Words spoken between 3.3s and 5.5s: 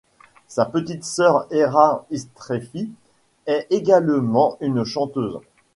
est également une chanteuse.